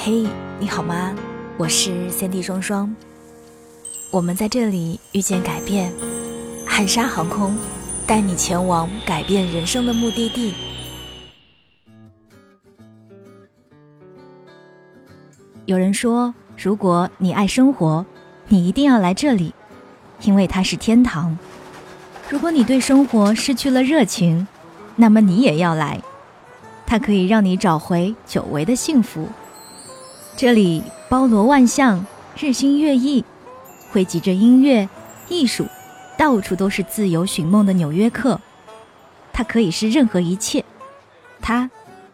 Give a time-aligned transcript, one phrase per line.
[0.00, 0.24] 嘿，
[0.60, 1.12] 你好吗？
[1.56, 2.94] 我是三 D 双双。
[4.12, 5.92] 我们在这里遇见改变，
[6.64, 7.58] 汉莎航空
[8.06, 10.54] 带你前往改变人生的目的地。
[15.66, 18.06] 有人说，如果你爱生活，
[18.46, 19.52] 你一定要来这里，
[20.22, 21.36] 因为它是天堂。
[22.30, 24.46] 如果你对生活失去了热情，
[24.94, 26.00] 那么你也要来，
[26.86, 29.28] 它可以让你找回久违的幸福。
[30.38, 32.06] 这里包罗万象，
[32.38, 33.24] 日新月异，
[33.90, 34.88] 汇集着音乐、
[35.28, 35.66] 艺术，
[36.16, 38.40] 到处都是自由寻梦的纽约客。
[39.32, 40.64] 它可以是任何一切，
[41.40, 41.68] 它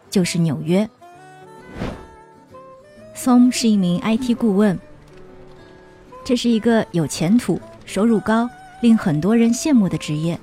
[0.09, 0.89] 就是纽约。
[3.13, 4.79] 松是一名 IT 顾问，
[6.23, 8.49] 这是一个有前途、收入高、
[8.81, 10.39] 令很多人羡慕的职业。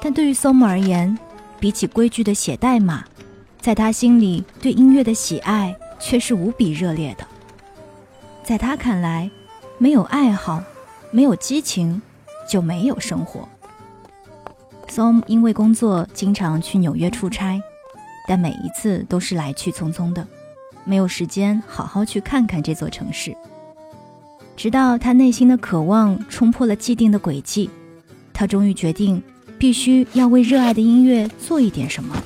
[0.00, 1.16] 但对于松木而言，
[1.60, 3.04] 比起规矩的写代码，
[3.60, 5.72] 在他心里对音乐的喜爱。
[6.00, 7.26] 却是无比热烈的。
[8.42, 9.30] 在他看来，
[9.78, 10.62] 没有爱好，
[11.12, 12.00] 没有激情，
[12.48, 13.48] 就没有生活。
[14.88, 17.62] Som 因为工作经常去纽约出差，
[18.26, 20.26] 但每一次都是来去匆匆的，
[20.84, 23.36] 没有时间好好去看看这座城市。
[24.56, 27.70] 直到他内心的渴望冲破了既定的轨迹，
[28.32, 29.22] 他终于决定
[29.58, 32.16] 必须要为热爱的音乐做一点什么。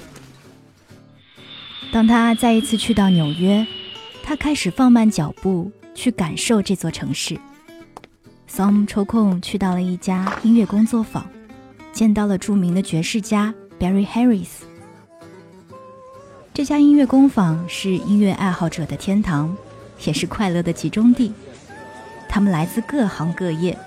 [1.94, 3.64] 当他再一次去到纽约，
[4.24, 7.38] 他开始放慢脚步去感受这座城市。
[8.50, 11.24] Som 抽空去到了一家音乐工作坊，
[11.92, 14.64] 见到了著名的爵士家 Barry Harris。
[16.52, 19.56] 这家音乐工坊是音乐爱好者的天堂，
[20.04, 21.32] 也是快乐的集中地。
[22.28, 23.78] 他们来自各行各业，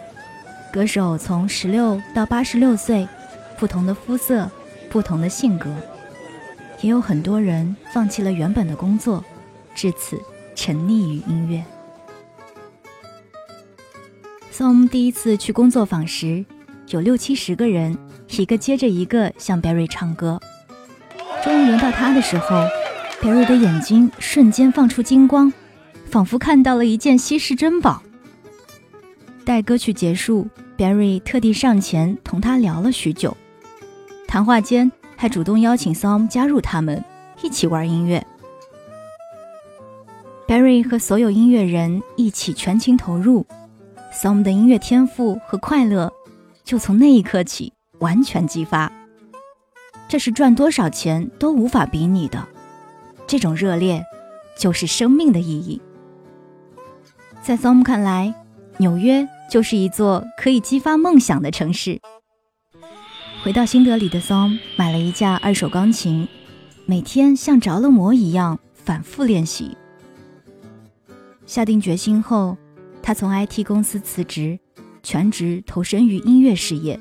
[0.72, 3.06] 歌手从十六到八十六岁，
[3.60, 4.50] 不同的肤色，
[4.90, 5.70] 不同的性格。
[6.82, 9.24] 也有很多人放弃了原本的工作，
[9.74, 10.22] 至此
[10.56, 11.64] 沉溺于音乐。
[14.54, 16.46] Som 第一次去工作坊时，
[16.90, 17.98] 有六七十个人，
[18.30, 20.40] 一个接着一个向 Barry 唱歌。
[21.44, 22.66] 终于轮到他的时候
[23.22, 25.54] ，Barry 的眼睛瞬间放出金光，
[26.06, 28.02] 仿佛看到了一件稀世珍宝。
[29.46, 33.36] 待歌曲结束，Barry 特地上前同他聊了许久，
[34.28, 34.92] 谈话间。
[35.18, 37.04] 还主动邀请 Som 加入他们，
[37.42, 38.26] 一起玩音乐。
[40.48, 43.46] Barry 和所有音乐人一起全情投入
[44.14, 46.14] ，Som 的音乐天赋和快乐
[46.64, 48.92] 就从那一刻起完全激发。
[50.08, 52.48] 这是赚多少钱都无法比拟的，
[53.26, 54.06] 这种热烈
[54.56, 55.82] 就是生命的意义。
[57.42, 58.34] 在 Som 看来，
[58.78, 62.00] 纽约就是一座可以激发梦想的城市。
[63.44, 66.28] 回到新德里的 Som 买了一架二手钢琴，
[66.86, 69.78] 每天像着了魔一样反复练习。
[71.46, 72.58] 下定决心后，
[73.02, 74.60] 他从 IT 公司辞职，
[75.02, 77.00] 全职投身于音乐事业。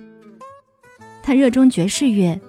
[1.20, 2.40] 他热衷爵士乐，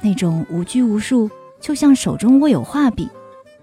[0.00, 1.28] 那种无拘无束，
[1.60, 3.08] 就像手中握有画笔，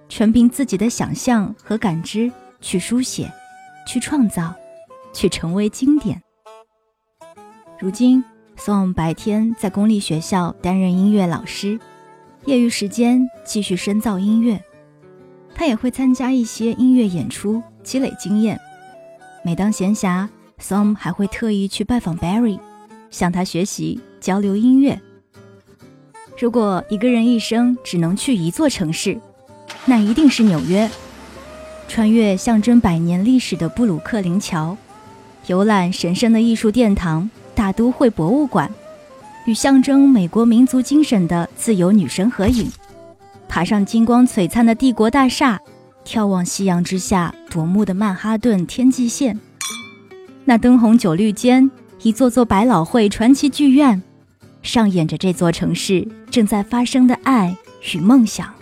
[0.10, 3.32] 全凭自己的想象和感知去书写、
[3.88, 4.54] 去创造、
[5.14, 6.22] 去成为经典。
[7.80, 8.22] 如今。
[8.58, 11.80] Som 白天在公立学校担任音乐老师，
[12.46, 14.62] 业余时间继续深造音乐。
[15.54, 18.60] 他也会参加一些音乐演出，积累经验。
[19.44, 20.28] 每当闲暇
[20.60, 22.60] ，Som 还会特意去拜访 Barry，
[23.10, 25.00] 向他学习交流音乐。
[26.40, 29.20] 如果一个人一生只能去一座城市，
[29.86, 30.90] 那一定是纽约。
[31.88, 34.76] 穿越象征百年历史的布鲁克林桥，
[35.46, 37.30] 游览神圣的艺术殿堂。
[37.58, 38.72] 大都会博物馆，
[39.46, 42.72] 与象征美国民族精神的自由女神合影，
[43.50, 45.60] 爬上金光璀璨的帝国大厦，
[46.06, 49.40] 眺望夕阳之下夺目的曼哈顿天际线。
[50.46, 51.72] 那灯红酒绿间，
[52.04, 54.04] 一座座百老汇传奇剧院，
[54.62, 57.58] 上演着这座城市正在发生的爱
[57.92, 58.54] 与梦想。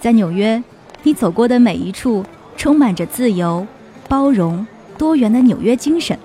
[0.00, 0.60] 在纽约，
[1.04, 2.24] 你走过的每一处，
[2.56, 3.64] 充满着自由、
[4.08, 4.66] 包容、
[4.98, 6.18] 多元的纽约精神。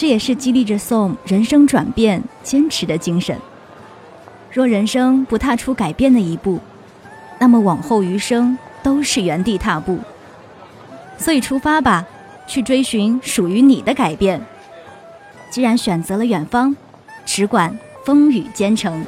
[0.00, 3.38] 这也是激励着 Som 人生转变、坚持的精神。
[4.50, 6.58] 若人生不踏出改变的一步，
[7.38, 9.98] 那么往后余生都是原地踏步。
[11.18, 12.06] 所以出发吧，
[12.46, 14.40] 去追寻属于你的改变。
[15.50, 16.74] 既然选择了远方，
[17.26, 19.04] 只管风雨兼程。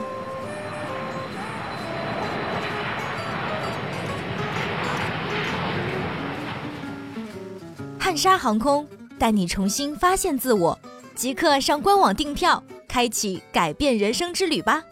[7.98, 8.86] 汉莎航空。
[9.18, 10.78] 带你重新发现自我，
[11.14, 14.82] 即刻上官网订票，开启改变人生之旅吧。